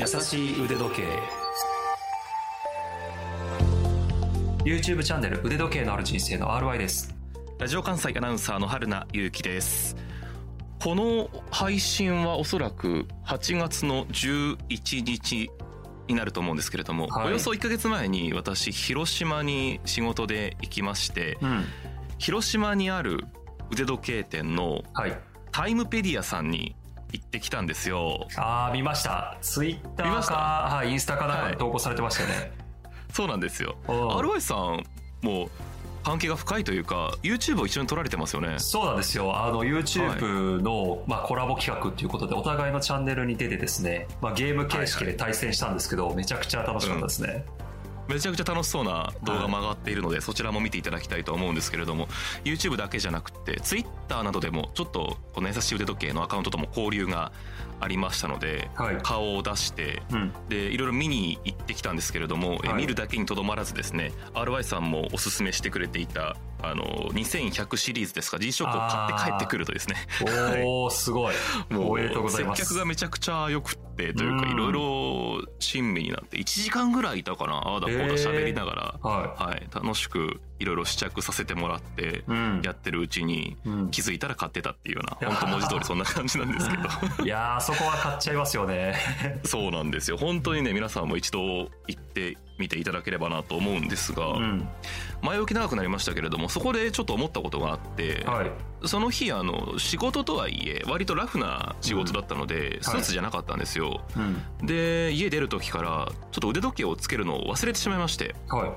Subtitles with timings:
[0.00, 1.02] 優しい腕時計。
[4.64, 7.14] YouTube チャンネル腕時計のある人生の RY です。
[7.58, 9.94] ラジオ関西アナウンサーの春名ゆうです。
[10.82, 15.50] この配信はおそらく8月の11日
[16.08, 21.64] になると思うんですけれども、はい、およそ1か月前に私広島に仕事で行きまして、うん、
[22.16, 23.26] 広島にある
[23.70, 24.82] 腕時計店の
[25.52, 26.74] タイムペディアさんに
[27.12, 28.28] 行ってきたんですよ。
[28.36, 29.36] ああ見ました。
[29.40, 30.34] ツイッターか
[30.70, 32.32] はい、インスタかなんか投稿されてましたね。
[32.32, 32.52] はい、
[33.12, 33.76] そうなんですよ。
[33.86, 34.84] RY さん
[35.22, 35.48] も
[36.02, 47.69] 関係が深いというか YouTube を一緒に撮られてますよねそうなんですよあの YouTube の、はい、まあ、コラボ企画っていうことでお互いのチャンネルに出てですね、まあ、ゲーム形式で対戦したんですけど、はいはい、めちゃくちゃ楽しかったですね、うん
[48.10, 52.08] めちゃくちゃ楽しそうな動画も上がっているので、はい、そちらも見ていただきたいと思うんですけれども
[52.44, 57.32] YouTube だけじゃなくて Twitter などでもちょっとこの優しい腕時計のアカウントとも交流が
[57.80, 69.96] ありましたので、はい、顔を出して、うん、でいろいろ見に行ってきたんですけれども、はい、見るだけにとどまらずですね RY さんもおすすめしてくれていたあの2100シリーズですか？G ショックを買って帰ってくるとですね。
[70.64, 71.34] おおすごい。
[71.70, 82.24] もう接客がめちゃくちゃ良くてというかいろいろ親身になって1時間ぐらいいたかなああだこうだ喋りながら、はい、はい、楽しくいろいろ試着させてもらって
[82.62, 83.56] やってるうちに
[83.90, 87.24] 気づいたら買ってたっていうような、うん、本当文字通りそんな感じなんですけど。
[87.24, 88.96] いやそこは買っちゃいますよね。
[89.44, 90.16] そうなんですよ。
[90.16, 94.68] 本当にね皆さんも一度行ってみていただければなと思うんですが、うん、
[95.22, 108.70] 前置き長くなりましたけれどもそこでちょっと思ったことがあって、はい、その日あの仕事とはいえ割とラフな仕事だったので、うん、スーツじゃなかったんですよ、はい、で家出る時からちょっと腕時計をつけるのを忘れてしまいまして、はい、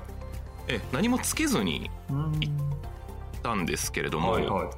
[0.68, 4.70] え何もつけずに行ったんですけれども、はいは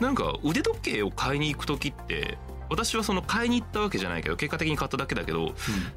[0.00, 2.38] い、なんか腕時計を買いに行く時って
[2.74, 5.54] 私はその買いに行ったわけじゃないけど結果的に買っただけだけど、うん、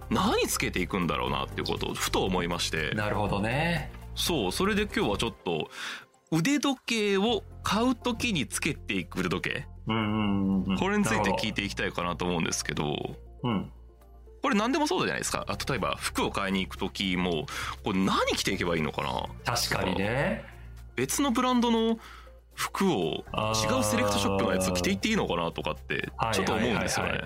[0.09, 2.91] 何つけていくんだろうなっていうことをふと思いまして。
[2.91, 3.91] なるほどね。
[4.15, 5.69] そうそれで今日はちょっと
[6.31, 13.71] 腕時計を買う時につけていく腕時計、うんうん、これについて聞いていきたいかなと思うんですけど、うん、
[14.41, 15.45] これ何でもそうじゃないですか。
[15.67, 17.45] 例えば服を買いに行く時も
[17.83, 19.55] これ何着ていけばいいのかな？
[19.55, 20.45] 確かにね。
[20.95, 21.99] 別のブランドの
[22.59, 23.23] 服を
[23.53, 27.21] 違うセレクトショップのやつ着ていっていいのかなとかってちょっと思うんですよね。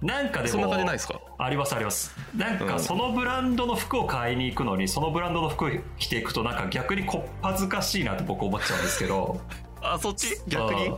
[0.00, 1.20] なんかでもそんな感じないですか？
[1.38, 2.16] ありますあります。
[2.34, 9.38] なんかそのブランドの服を買いに行くのにそのブランドの服を着ていくとなんか逆にこっぱずかしいなって僕思っちゃうんですけど。
[9.84, 10.40] あそっち？
[10.48, 10.90] 逆に？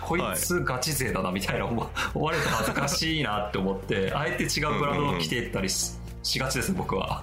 [0.00, 1.82] こいつガチ勢だなみたいな思
[2.14, 7.22] われて恥ずかしいなって思ってあえて違うブランドの着ていったりしがちです僕は。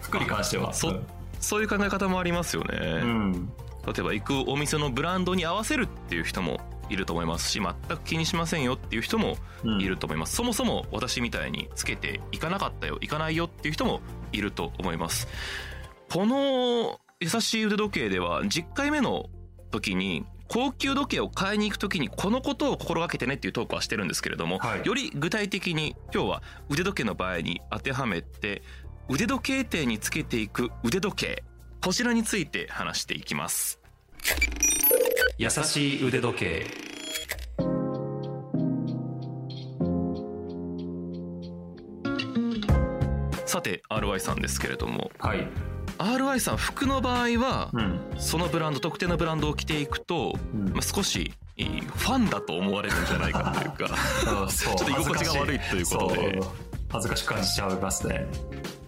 [0.00, 0.72] 服に関しては。
[0.74, 0.92] そ
[1.40, 3.52] そういう考え方もありますよね、うん
[3.86, 9.36] 例えば行くお店のブランドに合わせるっていう人もいると思いますし全く気にしませんよっていう人も
[9.80, 14.00] いると思います、うん、そもそも私みたいにつけていかなかったよ行かないよっていう人も
[14.32, 15.28] いると思います。
[16.10, 19.30] この優しい腕時計では10回目の
[19.70, 28.62] 時に高級時計を買いに行く時にこのことを心がけてねっていうトークはしてるんですけれども、はい、より具体的に今日は腕時計の場合に当てはめて
[29.08, 31.44] 腕時計店につけていく腕時計
[31.84, 33.78] こちらについて話していきます。
[35.36, 36.66] 優しい腕時計。
[43.44, 45.46] さて RY さんですけれども、はい、
[45.98, 53.94] RY さん服の場合は、うん、そのブランド特定のブランドを着ていくと、うん、まあ、少しファンだと思われるんじゃないかというか
[54.48, 56.40] ちょっと居心地が悪いということで。
[56.90, 57.74] 恥ずかしく感じちゃい。
[57.74, 58.26] ますね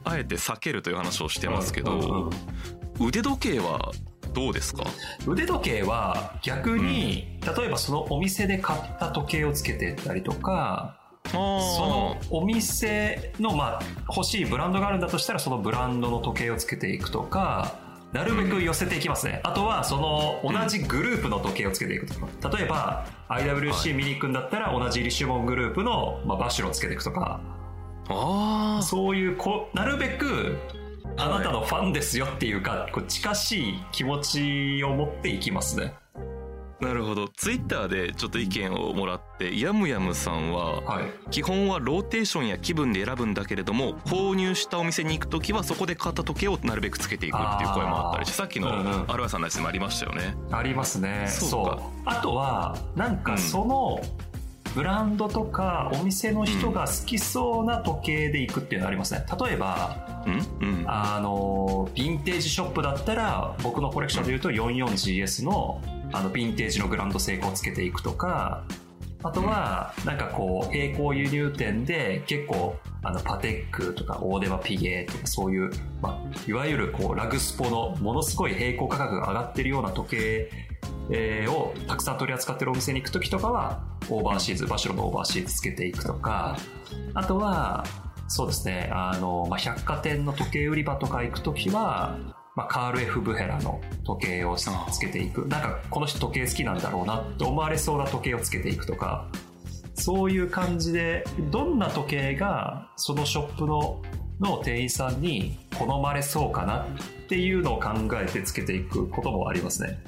[0.05, 0.93] あえて避けるとい。
[0.93, 2.31] う話をしてますけど、うんうん
[3.01, 3.93] 腕時計は
[4.35, 4.85] どうですか？
[5.27, 10.99] 腕時計は逆に、うん、例えばそのお店で買った時計をつけてたりとか
[11.33, 17.79] そのお店の、まあ、欲しいブランドがあるんだとしたらそのブランドの時計をつけていくとか
[18.13, 22.57] なるべく寄せていきますね、あとはその同じグループの時計をつけていくとか。
[22.57, 27.41] 例えば IWC 見に行くんだったら同じリシュモングループの、まあ、バッシュロをつけていくとか。
[28.09, 30.57] あそういうこなるべく
[31.17, 35.95] あなたのファンですよっていうか、こう近しい気持ちを持っていきますね。
[36.81, 37.29] なるほど。
[37.29, 48.69] ツイッターでちょっと意見をもらってヤムヤムさんは、はい、基本はローテーションや気分で選ぶんだけれども購入したお店に行く時はそこで買った時計をなるべくつけていくっていう声もあったりしてさっきの
[49.11, 51.27] アルワさんのやつもありましたよね、ありますね。
[51.29, 54.03] そうあとはなんかその、
[54.77, 59.25] ブランドとかお店の人が好きそうな時計でいくっていうのありますね。
[59.43, 60.35] 例えば、うん？
[60.61, 65.81] うん、あのヴィンテージショップだったら僕のコレクションでいうと 44GS の
[66.13, 68.65] あのヴィンテージのグランドセイコをつけていくとか
[69.23, 75.71] あとは、なんかこう、並行輸入店で結構、あの、パテックとかオーデマピゲとかそういう、
[76.01, 80.51] まあ、いわゆるこう、ラグスポのものすごい並行価格が上がってるような時計
[81.11, 86.57] えー、をたくさん取り扱ってるお店に行く時とかは、オーバーシーズ、ヴァシュロンのオーバーシーズつけていくとか、
[87.15, 87.85] あとは、
[88.29, 92.19] そうですね、あの、まあ、百貨店の時計売り場とか行く時は、
[92.57, 94.69] まあ、カール・エフ・ブヘラの時計をつ
[94.99, 95.47] けていく。
[95.47, 99.29] なんか、この人時計好きなんだろうなって思われそうな時計をつけていくとか、
[99.95, 104.03] そういう感じで、どんな時計が、そのショップの、
[104.41, 106.87] の店員さんに好まれそうかなっ
[107.29, 109.99] ていうのを考えてつけていくこともありますね。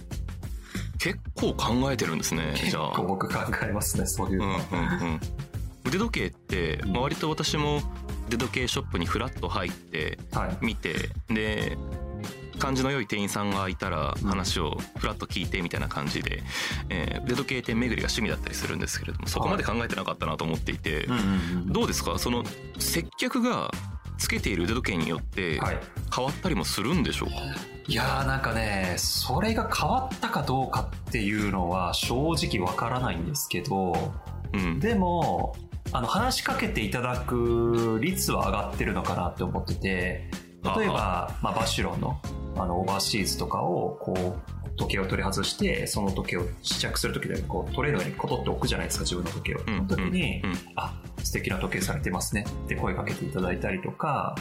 [0.98, 2.88] 結構考えてるんですね、じゃあ。
[2.88, 4.46] 結構僕考えますね、そういうの。
[4.46, 5.20] うんうんうん
[5.86, 7.80] 腕時計って、まあ、割と私も
[8.26, 10.18] 腕時計ショップにフラッと入って
[10.60, 10.94] 見て、は
[11.30, 11.78] い、で
[12.58, 16.42] 感じの良い店員さんがいたら話をフラッと聞いてみたいな感じで、
[16.90, 21.08] えー、腕時計店巡りが趣味だったりするんですけれどもそこまで考えてなかったなと思っていて、
[21.64, 22.18] どうですか？
[22.18, 22.44] その
[22.78, 23.70] 接客が
[24.18, 25.60] つけている腕時計によって
[26.14, 27.42] 変わったりもするんでしょうか、は
[27.86, 33.94] い、いやーなんかねそれが変わったかどうかっていうのは正直わからないんですけど、
[34.52, 35.56] うん、でも
[35.92, 40.30] あの話しかけていただく率は上がってるのかなって思ってて
[40.76, 42.20] 例えば、まあ、バシュロンの
[42.58, 49.58] あの、オーバーシーズとかを、こう、時計を取り外して、その時計を試着する時で、こう、トレードにコトって置くじゃないですか、自分の時計を。
[49.58, 50.42] その時に、
[50.76, 54.36] あ、素敵な時計されてますねって声かけていただいたりとか、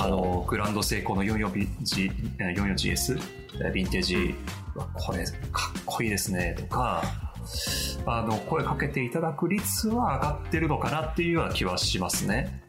[0.00, 4.34] あの、グランドセイコーの 44G、44GS、ヴィンテージ、
[4.94, 7.02] これ、かっこいいですね、とか、
[8.06, 12.67] あの、声かけていただく率は上がってるのかなっていうような気はしますね。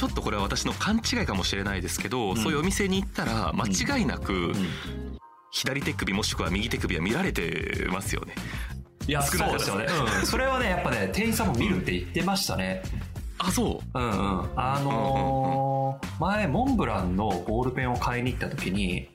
[0.00, 3.66] ちょっとこれは私の勘違いかもしれないですけど、うん、そういうお店に行ったら間
[3.98, 4.54] 違いなく、
[5.50, 8.34] 左手首もしくは右手首は見られてますよね。
[9.06, 9.84] いや、そうですよね。
[10.20, 10.26] うん。
[10.26, 12.82] それはね、やっぱね、店員さんも見るって言ってましたね。
[13.36, 14.48] あ、そううんうん。
[14.56, 19.10] あのー、前、モンブランのボールペンを買いに行った時に、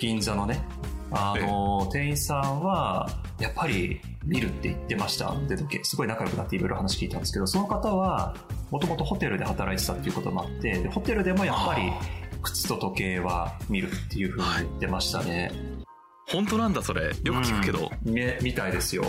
[0.00, 0.64] 銀座のね、
[1.12, 3.08] あのー、店員さんは、
[3.38, 5.84] やっぱり見るって言ってました腕時計。
[5.84, 8.34] すごい仲良くなっていろいろ話聞いたんですけど、その方は、
[8.72, 11.92] もともとホテルで働いてたっていうこともあってでホテルでもやっぱり
[12.40, 17.08] 靴と時計は見るっていうふうに言ってましたね、はい、本当なんだそれ。
[17.08, 19.04] よく聞くけど、うん、みたいですよ。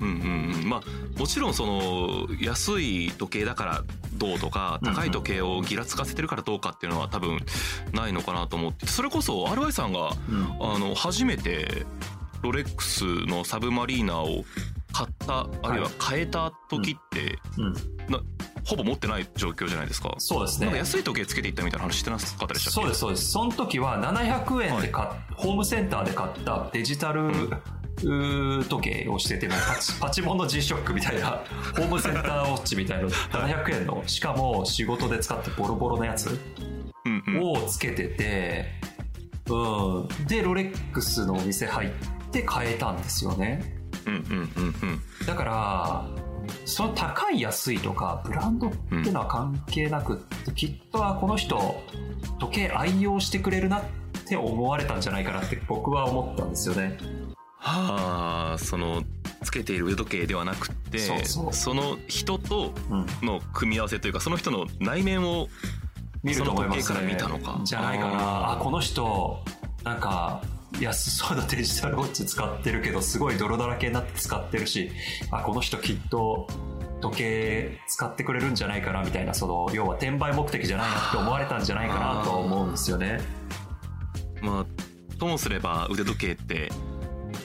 [0.00, 0.68] うんうんうん。
[0.68, 3.84] まあもちろんその安い時計だから
[4.16, 7.40] どうとか高い時計をギラつかせてるからどうかっていうのは多分
[7.92, 8.86] ないのかなと思って。
[8.86, 11.84] それこそ RY さんが、うん、あの初めて
[12.42, 14.44] ロレックスのサブマリーナを
[14.92, 17.64] 買ったあるいは変えた時って、うん。
[17.66, 17.74] うん、
[18.64, 20.14] ほぼ持ってない状況じゃないですか。
[20.18, 20.74] そうですね。
[20.76, 22.80] 安い時計つけていったみたいな話してなかったでしたっけ？
[22.80, 23.30] そうですそうです。
[23.30, 27.30] その時は700円で買っ、はい、ホームセンターで買ったデジタル、
[28.68, 31.42] 時計をしててパチ パチモンの G-SHOCK みたいな
[31.76, 34.02] ホームセンターウォッチみたいな700円の。
[34.06, 36.38] しかも仕事で使ってボロボロのやつ
[37.40, 38.72] をつけてて、
[39.48, 41.90] うん、でロレックスのお店入っ
[42.32, 43.76] て変えたんですよね、
[44.06, 44.22] うんうん
[44.56, 46.06] うんうん、だから
[46.64, 51.82] その高い安いとかブランドっていうのは関係なくって、うん、きっとはこの人
[52.38, 53.82] 時計愛用してくれるなっ
[54.26, 56.98] て思われたんじゃないかなって僕は思ったんですよね。
[57.56, 59.02] はあその
[59.42, 62.72] つけている腕時計ではなくてその人と
[63.22, 65.48] の組み合わせというか、その人の内面を
[66.22, 67.60] 見ると思います、ね、から見たのか。
[67.64, 68.52] じゃないかな。
[68.52, 69.42] あこの人
[69.82, 70.42] なんか
[70.80, 74.90] 安そうなデジタルウォッチ使ってるけどすごい泥だらけになって使ってるし
[75.30, 76.46] あこの人きっと
[77.00, 83.20] 時計使ってくれるんじゃないかなみたいなその要は転売目的じゃないなって思われたんじゃないかなと思うんですよね。
[84.40, 86.70] まあともすれば腕時計って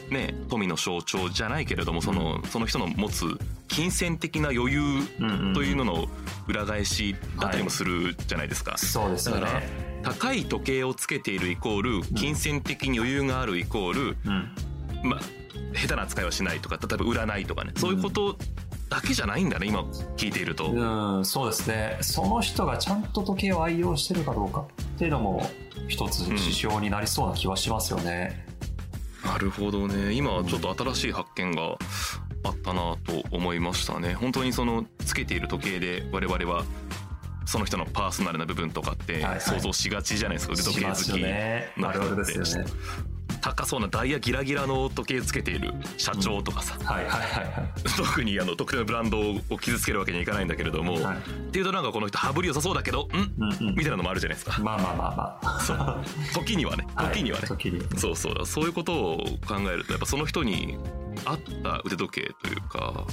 [0.09, 3.25] ね富の象徴じゃないけれどもそのうん、その人の持つ
[3.67, 5.01] 金銭的な余裕
[5.53, 6.07] というのの
[6.47, 8.71] 裏返しだったりもするじゃないですか。
[8.71, 14.51] はい、そうですよね高い時計をつけているイコール金銭的に余裕があるイコール、うん、
[15.03, 15.19] まあ
[15.73, 17.71] 下手な扱いはしないとか例えば占いとかね。
[17.75, 18.37] そういうこと
[18.89, 19.81] だけじゃないんだね今
[20.17, 20.71] 聞いていると。
[20.71, 21.97] うんそうですね。
[22.01, 25.47] その人がちゃんと時計を愛用してるかどうかっていうのも
[25.87, 28.45] 一つ指標になりそうな気はしますよね、
[29.23, 30.13] うん、なるほどね。
[30.13, 31.77] 今ちょっと新しい発見が
[32.43, 34.13] あったなと思いましたね。
[34.15, 36.63] 本当にそのつけている時計で我々は
[37.49, 42.71] その人のパーソナルな部分とかって想像しがちじゃないですか、腕時計好きな人って。
[43.41, 54.61] 高そうなダイヤギラギラの時計つけている社長とかさ、はいはいはい特にあの特定のブランドを傷つけるわけにはいかないんだけれども、はい、っていうとなんかこの人羽振り良さそうだけどん、うんうん、みたいなのもあるじゃないですか。
[54.61, 55.59] まあまあまあまあ。
[55.61, 56.03] そう
[56.33, 56.85] 時にはね。
[56.97, 57.59] 時にはね、はい、
[57.97, 58.45] そうそう。
[58.45, 60.77] そういうことを考えるとやっぱその人に
[61.25, 63.05] 合った腕時計というか、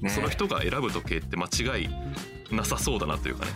[0.00, 1.88] ね、その人が選ぶ時計って間違い
[2.54, 3.52] なさそうだなというかね。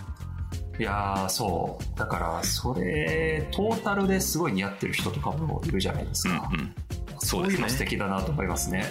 [0.79, 1.99] いやそう。
[1.99, 6.75] だからそれトータルですごい似合ってる人とかもいるじゃないですか、うんうん、
[7.21, 8.87] そういうの素敵だなと思いますね。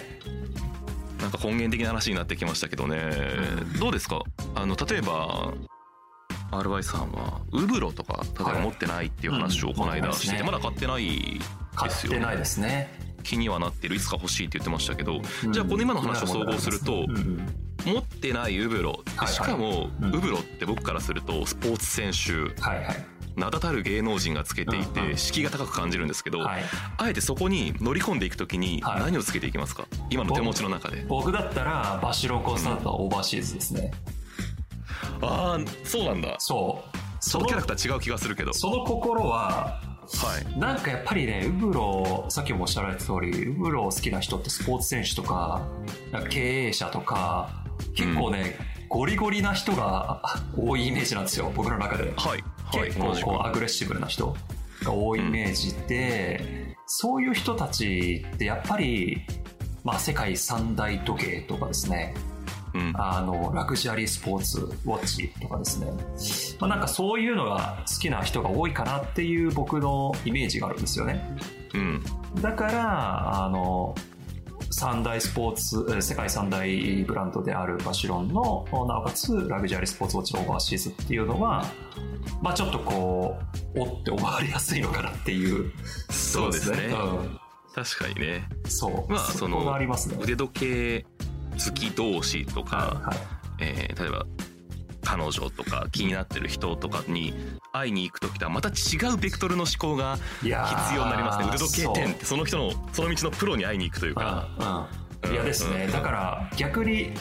[1.20, 4.22] なんか根源的な話になってきましたけどね、うん、どうですか？
[4.54, 5.52] あの例えば
[6.50, 11.40] RY さんはウブロとか例えば持ってないっていう話をこの間して、はいうんまだ買ってないですよね。
[11.74, 12.88] 買ってないですね
[13.22, 17.06] 気にはなってるいつか欲しいって言ってましたけど、うん、じゃあこの今の話を総合すると、
[17.84, 22.54] 持ってないウブロ、しかも、ウブロって僕からするとスポーツ選手、
[23.34, 26.62] 名だたる芸能人がつけていて敷居が高く感じるんですけど、はい、
[26.98, 31.04] あえてそこに乗り込んでいくときに何をつけていきますか、今の手持ちの中で。
[31.08, 33.90] 僕だったらバシロコンスタントオーバーシーズですね、
[35.22, 36.36] ああそうなんだ。
[36.38, 36.98] そう。
[37.20, 38.52] そのキャラクター違う気がするけど。
[38.52, 39.80] その心は
[40.18, 45.66] はい、なんかやっぱりね、ウブロ、さっきもおっしゃられた通り、ウブロ好きな人ってスポーツ選手とか、
[46.12, 47.64] か経営者とか、
[47.94, 50.22] 結構ね、うん、ゴリゴリな人が
[50.56, 52.12] 多いイメージなんですよ、僕の中で。
[52.16, 52.44] はい。
[52.72, 54.36] 結構こうアグレッシブな人
[54.82, 59.22] が多いイメージで、うん、そういう人たちってやっぱり、
[59.84, 62.14] まあ世界三大時計とかですね、
[62.74, 65.92] うん、あの、ラグジュアリースポーツウォッチとかですね。
[66.58, 71.36] まあなんかそういうのが好きな人が多いかなっていう僕のイメージがあるんですよね。
[71.74, 72.02] うん。
[72.40, 73.94] だから、あの、
[74.70, 81.66] 三大スポーツ、世界三大ブランドであるバシロンの、なおかつラグジュアリースポーツウォッチオーバーシーズっていうのは、
[82.40, 83.38] まあちょっとこ
[83.74, 85.70] う、おって思われやすいのかなっていう。
[86.10, 86.86] そうですね。
[86.86, 87.40] うん、
[87.74, 88.48] 確かにね。
[88.64, 89.12] そう。
[89.12, 89.78] まあその、
[90.20, 91.06] 腕時計
[91.52, 93.18] 好き同士とか、はい、
[93.60, 94.26] えー、例えば
[95.04, 97.34] 彼女とか気になってる人とかに
[97.72, 101.46] 会いに行く時とはまた違うベクトルの思考が必要になりますね。
[101.48, 104.48] 腕時計店ってその人のその道のプロに会いに行くというか。
[105.24, 107.14] うんうん、いやですね、だから逆に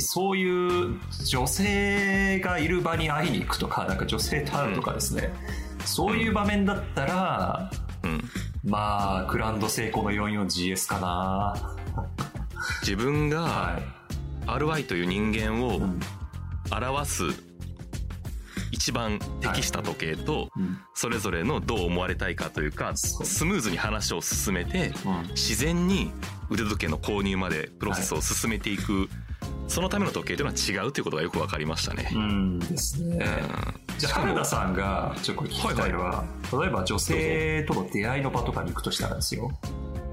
[0.00, 5.32] そういう女性がいる場に会いに行くとかなんか女性と会うとかですね、
[5.80, 7.70] うん、そういう場面だったら、
[8.02, 8.22] うん、
[8.64, 11.76] まあグランドセイコーの 44GS かな
[12.88, 13.78] 自分が
[14.46, 15.78] RY という人間を
[16.74, 17.24] 表す
[18.72, 20.48] 一番適した時計と
[20.94, 24.94] それぞれのどう思われたいかというかスムーズに話を進めて
[25.32, 26.10] 自然に
[26.48, 29.10] 腕時計の購入までプロセスを進めていく
[29.66, 32.08] そのための時計というのは違うということがよく分かりましたね。
[32.10, 32.58] うん。
[32.58, 33.22] ですね。
[33.98, 36.24] じゃあ原田さんがちょっと聞きたいのは、
[36.58, 39.50] 例えば女性との出会いの場とかに行くとしたらですよ。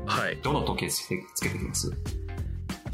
[0.05, 0.37] はい。
[0.43, 1.89] どの時計つけてきます？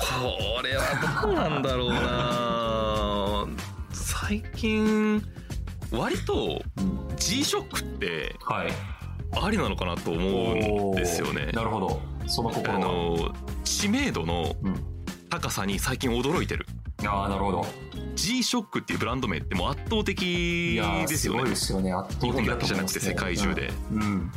[0.02, 3.48] これはどうなんだろうな
[3.94, 5.22] 最近
[5.92, 6.62] 割と
[7.18, 10.20] G ショックってありなのかなと思
[10.54, 11.48] うんですよね。
[11.54, 14.56] なるほどその心あの知名度の
[15.30, 16.66] 高さに最近驚いてる。
[17.02, 17.66] うん、ああなるほど
[18.16, 21.40] G ショックっていうブランド名ってもう圧倒的ですよね。
[21.40, 21.94] すごいですよね。
[21.94, 23.72] 圧倒的、ね、日本だけじゃなくて世界中で。
[23.92, 24.32] うん、うん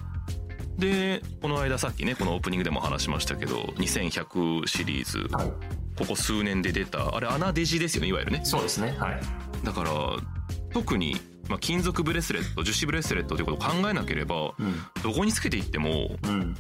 [0.78, 5.52] でこの間さっきねこのオープニングでも話しましたけど2100シリーズ、はい、
[5.97, 8.40] ここ数年で出たあれ穴デジですよねいわゆるね。
[8.45, 8.95] そうですね。
[8.99, 9.21] はい。
[9.64, 9.90] だから
[10.73, 11.16] 特に、
[11.49, 16.57] まあ、金属ブレスレット樹脂ブレスレットということを考えなければ、うん、どこにつけていっても、うん、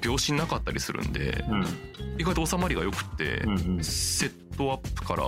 [0.00, 1.66] 秒針なかったりするんで、うん、
[2.18, 5.24] 意外と収まりがよくて、うんうん、セットアップから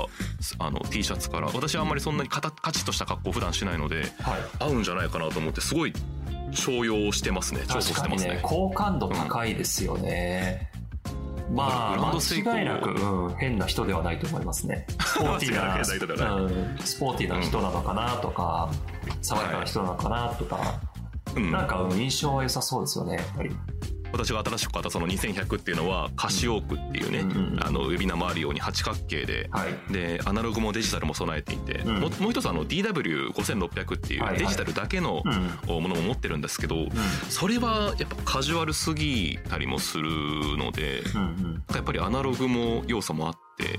[0.59, 5.93] あの T シャツから私はあんまりそんなにカカチッとした格好普段しないので、はい、合うんじゃないかなと思ってすごい
[6.53, 7.61] 重用してますね。
[7.63, 8.41] 重宝してますね。
[8.43, 10.71] 好感度高いですよね、
[11.49, 14.87] うん、まあ間違いなく、うん、変な人ではないと思いますね。
[15.01, 18.71] スポーティーな、うん、スポーティーな人なのかなとか、
[19.21, 20.81] 爽やかな人なのかなとか、
[21.37, 23.51] うん、なんか印象は良さそうですよねやっぱり
[24.12, 35.23] 私が新しく買ったその2100っていうのはカシオークっていうね、うんあの指名回るように八角形で、はい、でアナログもデジタルも備えていて、うん、もう一つあの DW5600 っていうデジタルだけの
[35.66, 36.88] ものも持ってるんですけど、
[37.28, 40.09] それはやっぱカジュアルすぎたりもする
[40.57, 43.78] ので、うんうん、やっぱりアナログも要素もあって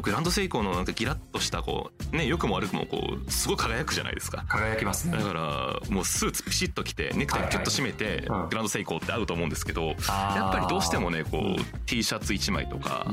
[0.00, 4.44] グランドセイコーのなんかギラッとしたこうね良くも悪くもこうすごい輝くじゃないですか。
[4.48, 5.18] 輝きますね。
[5.18, 13.06] だからもうスーツピシッと着てネクタイキュッと締めてグランドセイコーって合うと思うんですけどやっぱりどうしてもねこう T シャツ1枚とか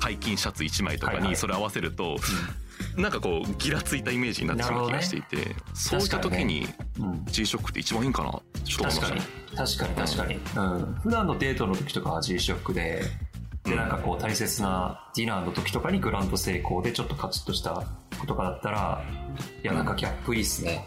[0.00, 2.16] 解禁シャツ1枚とかにそれ合わせると
[2.96, 6.66] なんかこうギラついたイメージになってしまう気がしていて、ね、そういった時に
[7.26, 10.40] G ショックって一番いいんかなっちょっと思いました確かに確かに。
[10.40, 13.02] 確かに、うん、普段のデートの時とかは G ショックで
[13.64, 17.86] でなんかこう大切なディナーの時とかにグランド成功でちょっとカチッとした
[18.18, 19.02] ことかだったら
[19.62, 20.86] いやなんかギャップいいっすね、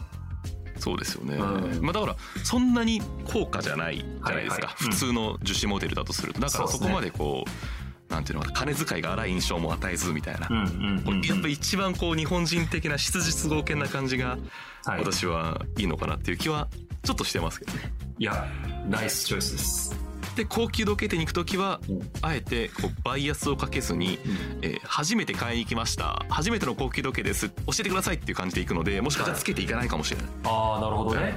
[0.79, 6.39] そうですよね、うん、まあ、だからそんなに高価じゃないじゃないですか、はいはい、普通の樹脂モデルだとすると。
[6.39, 14.38] だからそこまでこうなんていうのか金遣いが荒い印象も与えずみたいな、うんうんうん、やっぱ一番こう日本人的な質実剛健な感じが
[14.86, 16.69] 私はいいのかなっていう気は
[17.03, 17.91] ちょっとしてますけどね。
[18.17, 18.48] いや
[18.88, 20.06] ナイスチョイスです
[20.38, 21.82] で高級時計店に行く時は、
[22.22, 24.20] あえてこうバイアスをかけずに、
[24.62, 26.25] えー、初めて買いに行きました。
[26.29, 27.50] 初めての高級時計です。
[27.50, 31.36] 教えてくださいっていう感じで行くのでもしかしたらつけていかないかもしれない、 ああなるほどね、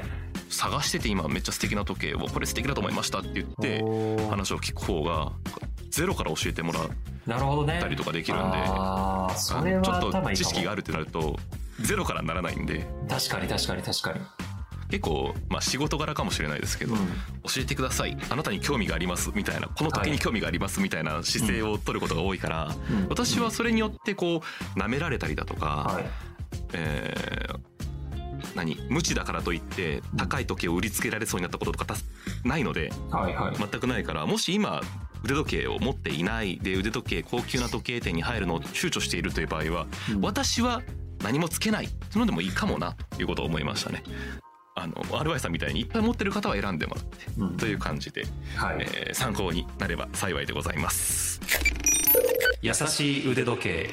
[0.51, 3.83] 探してて今めっちゃ素敵な時計をこれ素敵だと思いましたって言って
[4.29, 5.33] 話を聞く方が
[5.89, 11.37] ゼロから教えてもらったりとかできるんで、あそれはちょっと知識があるってなると
[11.81, 12.87] ゼロからならないんで。
[13.09, 14.21] 確かに確かに確かに
[14.91, 16.99] 結構、まあ、仕事柄かもしれないですけど、うん、
[17.45, 18.17] 教えてください。
[18.29, 19.31] あなたに興味があります。
[19.35, 19.69] みたいな。
[19.69, 22.75] この時に興味がありますみたいな姿勢を取ることが多いから、
[23.09, 24.43] 私はそれによってこ
[24.77, 26.05] う舐められたりだとか、はい、
[26.75, 27.61] えー
[28.55, 28.77] 何？
[28.89, 31.95] 無知だからといって高い時計を売りつけられそうになったこととか
[32.45, 34.81] ないので、はいはい、全くないからもし今
[35.23, 40.83] 腕時計を持っていないで腕時計高級な時計店に入るのを躊躇しているという場合は、うん、私は
[41.23, 44.03] 何もつけないそのでもいいかもなということを思いましたね。
[44.75, 48.25] あの RY さんみたいにいっぱい持ってる方は選んでもらって、うん、という感じで、
[48.57, 48.77] はい。
[48.81, 51.41] えー、参考になれば幸いでございます。
[52.63, 53.91] 優しい腕時計。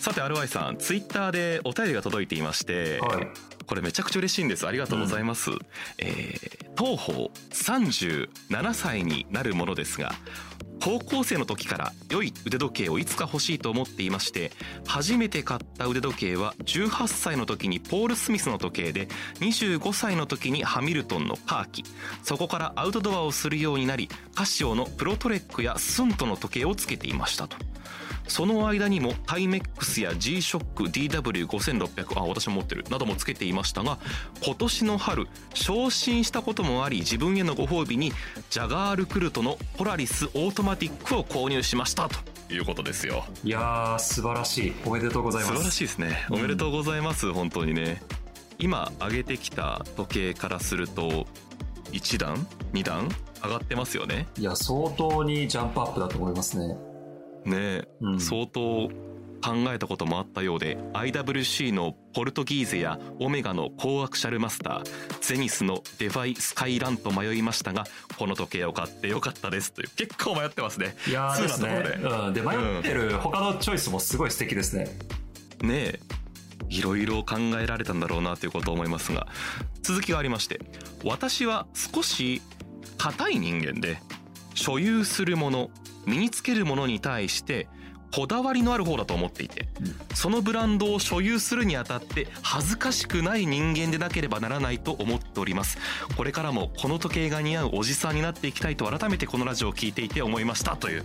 [0.00, 3.43] さて RY さんツイッターでお便りが届いていまして、はい
[3.74, 4.68] これめちゃくちゃ嬉しいんです。
[4.68, 5.58] ありがとうございます、うん、
[5.98, 10.12] えー、東方37歳になるものですが
[10.80, 14.52] 高校生の時から良い腕時計をいつか欲しいと思っていまして
[14.86, 19.08] 初めて買った腕時計は18歳の時にポール・スミスの時計で
[19.40, 21.84] 25歳の時にハミルトンのカーキ。
[22.22, 27.56] そこからアウトドアをするようになりカシオのプロトレックやスントの時計をつけていましたと
[28.26, 33.98] その間にもタイメックスや G-SHOCK DW5600 あ私も持ってるなどもつけていましたが
[34.44, 38.12] 今年の春昇進したこともあり自分へのご褒美に
[38.50, 42.18] ジャガールクルトのポラリスオートマティックを購入しましたと
[42.52, 43.24] いうことですよ。
[43.42, 44.74] いやー素晴らしい。
[44.84, 45.52] おめでとうございます。
[45.54, 46.26] 素晴らしいですね。
[46.30, 48.02] おめでとうございます、うん、本当にね。
[48.58, 51.26] 今上げてきた時計からすると
[51.92, 53.08] 1段2段
[53.42, 54.26] 上がってますよね。
[54.38, 56.76] いや相当にジャンプアップだと思いますね
[57.44, 58.88] ね、うん、相当
[59.44, 64.84] 考えたこともあったようで IWC のポルトギーゼやオメガの高アクシャルマスター
[65.20, 67.84] ゼニスのデファイスカイランと迷いましたが
[68.18, 69.72] この時計を買ってよかったです。
[69.72, 70.96] という結構迷ってますね。
[71.06, 71.82] いやですね。
[71.82, 74.88] で,、うん、で迷ってる他のチョイスもすごい素敵ですね、
[75.62, 76.00] うん、ねえ
[76.70, 79.26] いろいろ考えられたんだろうなということを思いますが
[79.82, 80.60] 続きがありまして
[81.04, 82.40] 私は少し
[82.96, 83.98] 硬い人間で
[84.54, 85.70] 所有するもの
[86.06, 87.68] 身につけるものに対して
[88.14, 89.66] こだわりのある方だと思っていて、
[90.14, 95.78] そのブランドを所有するにあたって恥ずかしくない人間でなければならないと思っております。
[96.16, 101.04] これからもこの時計が似合うおじさんになっていきたいと改めてこのラジオを聞いていて思いましたという。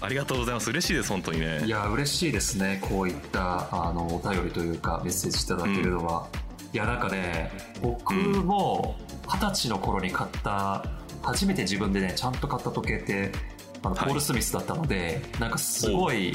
[0.00, 0.70] ありがとうございます。
[0.70, 1.64] 嬉しいです本当にね。
[1.64, 2.78] いや嬉しいですね。
[2.82, 6.28] こういったあのお便りというかメッセージいただけるのは、
[6.60, 7.50] うん、いやなんかね
[7.82, 8.94] 僕も
[9.26, 10.84] 二十歳の頃に買った
[11.20, 13.32] 初めて自分でねちゃんと買った時計って
[13.82, 16.34] あのポール・スミスだったので、はい、なんかすごい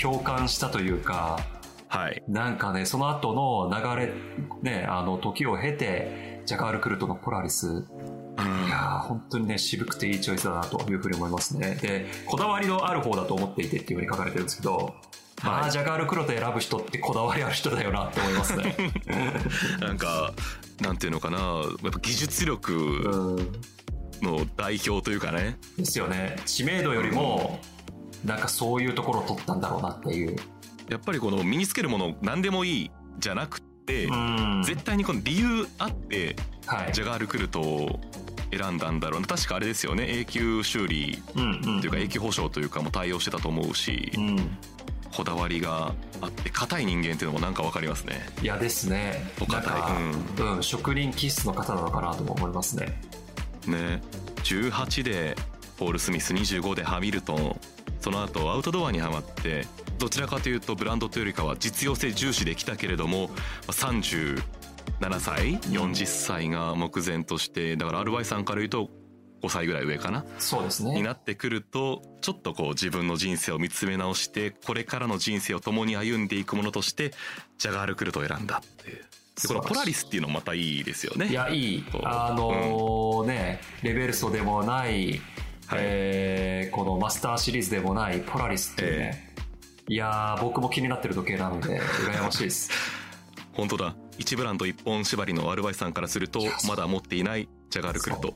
[0.00, 1.40] 共感したというか、
[1.88, 4.12] はい、なんかねその後の流れ
[4.62, 7.84] ねあの時を経てジャカール・クルトのポラリス。
[8.66, 11.78] いや本当にね渋くていいチョイスだなというふうに思いますね。
[11.82, 14.94] でこだわりのある方だと思っていてっていうふうに書かれてるんですけど
[15.42, 18.76] まあ、ジャガール黒と選ぶ人ってこだわりある人だよなって思いますね。
[19.80, 20.32] なんか
[20.80, 21.38] なんていうのかな。
[21.38, 23.40] やっぱ技術力
[24.22, 25.58] の代表というかね。
[25.76, 26.36] ですよね。
[26.46, 27.60] 知名度よりも
[28.24, 30.36] なんかそういうところを取ったんだろうなっていう。
[30.88, 34.08] やっぱりこの身につけるもの何でもいいじゃなくて
[34.64, 38.00] 絶対にこの理由あって、はい、ジャガールクルトを
[38.50, 39.20] 選んだんだろう。
[39.20, 40.18] な確かあれですよね。
[40.18, 44.58] 永久修理というか永久保証というかも対応してたと思うし、うん、
[45.14, 48.20] こだわりがあって硬い人間っていうのもなんか分かりますね。
[48.42, 49.32] いやですね。
[49.38, 53.00] 硬い、うん、うん、職人気質の方なのかなとも思いますね
[53.68, 54.02] ね。
[54.44, 55.36] 18で
[55.76, 57.60] ポール・スミス25でハミルトン。
[58.00, 59.66] その後アウトドアにはまって
[59.98, 63.30] どちらかというとブランドというよりかは実用性重視できたけれども
[63.68, 64.42] 30
[65.00, 68.90] 7歳40歳が目前としてだから RY さんから言うと
[69.42, 70.24] 5歳ぐらい上かな？
[70.38, 70.94] そうですね。
[70.94, 77.12] になってくるとちょっとこう自分の人生を見つめ直してこれからの人生を共に歩んでいくものとして
[77.58, 78.96] ジャガールクルトを選んだっていう。
[78.96, 81.28] でこのポラリスっていうのもまたいいですよね。
[81.28, 81.84] いやいい。
[82.04, 85.20] あのーうん、ねレベルソでもない
[85.66, 92.70] はい、えー、このマスターシリーズでもないポラリスっていうね、えー、いや僕も気になってる時計なので羨ましいです。
[93.54, 93.94] 本当だ。
[94.18, 98.34] 1ブランド1本縛りのアルバイさんからするとまだ持っていないジャガールクルト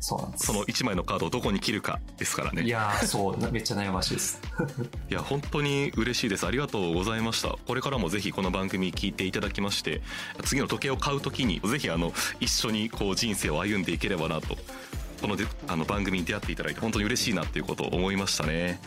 [0.00, 0.46] そうなんです。
[0.46, 2.62] その1枚のカードをどこに切るかですからね。
[2.62, 4.40] いやそう めっちゃ悩ましいです。
[5.10, 6.46] いや本当に嬉しいです。
[6.46, 7.56] ありがとうございました。
[7.66, 10.02] これからもぜひこの番組聞いていただきまして
[10.44, 14.56] 次の時計を買う時にぜひあの一緒にこう人生を歩んでいければなと。
[15.20, 18.80] このあの番組に出会っていただいて本当に嬉しいなっていうことを思いましたね。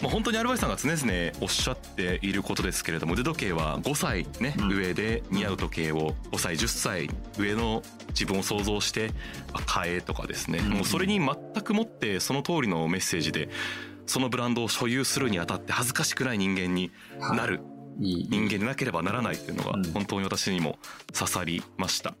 [0.00, 9.12] まあ、本当にアルバイさんが常々おっしゃっていることですけれども腕時計は5歳ね、うん、上で似合う時計を5歳10歳上の自分を想像して
[9.66, 13.48] 買えとかですね、うん、もうそれに全くもってその通りのメッセージで
[14.06, 16.92] そのブランドを所有するにあたって恥ずかしくない人間に
[17.34, 17.60] なる
[17.98, 20.78] 人間でなければならないというのが本当に私にも
[21.12, 22.14] 刺さりました、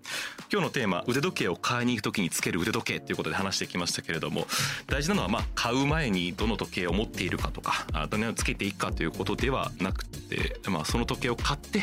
[0.52, 4.46] 今日のテーマ腕時計を買いに行く時につける腕時計ということで話してきましたけれども
[4.86, 11.82] 大事なのはまあ買う前にどの時計を持っているかとかどのようにつけていくかということではなくて、まあ、その時計を買って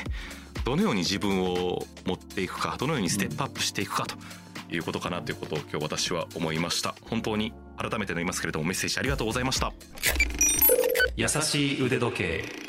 [0.63, 4.15] どのように自分を持っていくかどのようにステップアップしていくかと
[4.73, 6.95] いうことかなということを今日私は思いました。
[7.09, 9.73] 本当に改めてなりますけれどもメッセージありがとうございました。
[11.17, 12.60] 優しい腕時計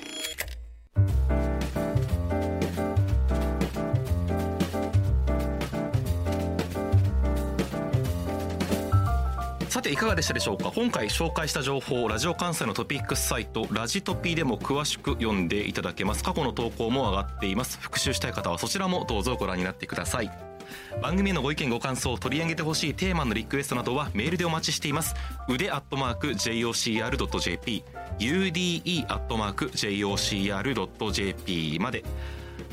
[9.83, 10.73] ていかがでしたでしょうか？
[10.75, 16.23] 今回紹介した情報ラジオ関西のトピックスサイトラジトピでも詳しく読んでいただけます。
[16.23, 17.79] 過去の投稿も上がっています。
[17.81, 20.31] 復習したい方はそちらもどうぞご覧になってください。
[21.03, 25.15] 番組へのご意見ご感想取り上げてほしいテーマのリクエストなどはメールでお待ちしています。
[25.49, 27.85] 腕アットマーク JOCR.jp
[28.21, 30.79] ude アットマーク JOCR.jp
[31.81, 32.05] まで。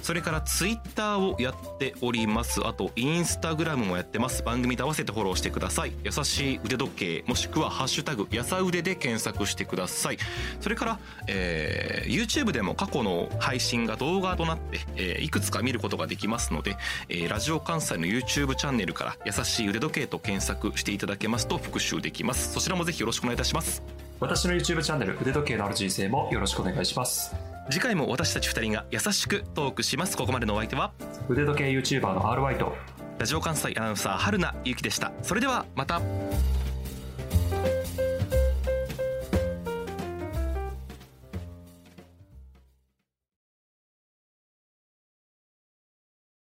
[0.01, 2.65] それからツイッターをやっております。
[2.65, 4.43] あとインスタグラムもやってます。
[4.43, 5.93] 番組と合わせてフォローしてください。
[6.03, 10.17] 優しい腕時計もしくは「ハッシュタグやさ腕」で検索してください。
[10.59, 16.75] それから、えー、YouTube でも過去の配信が動画となって、えー、いくつか見ることができますので、
[17.09, 22.53] えー、ラジオ関西の YouTube チャンネルから「優しい腕時計」と検索していただけますと復習できます。
[22.53, 23.81] そちらもぜひよろしくお願いいたします。
[24.19, 27.48] 私の YouTube チャンネル腕時計のある人生もよろしくお願いします。
[27.69, 30.17] 次回も私たち2人が優しくトークします。
[30.17, 30.91] ここまでのお相手は
[31.29, 32.75] 腕時計 YouTuber の RY と
[33.19, 35.12] ラジオ関西アナウンサー春名ゆきでした。
[35.21, 36.01] それではまた